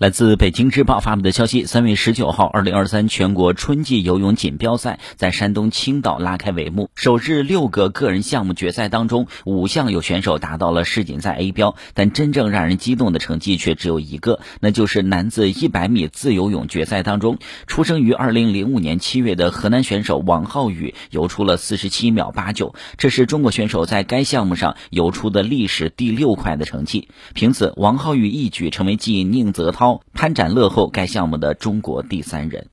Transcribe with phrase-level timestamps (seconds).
[0.00, 6.88] 来自北京日报发布的消息，三月十九号，二零二三全国春季游泳锦标赛在山东青岛拉开帷幕。
[6.94, 17.36] 首日六个个人项目决赛当中，五项有选手达到了世锦赛 A 标，但真正让人激动的成绩却只有一个，那就是男子一百米自由泳决赛当中，
[17.66, 27.08] 出生于二零零五年七月的河南选手王浩宇游出了四十七秒八九，这是中国选手在该项目上游出的历史第六快的成绩。
[27.34, 29.89] 凭此，王浩宇一举成为继宁泽涛。
[30.12, 32.66] 潘展乐后，该项目的中国第三人。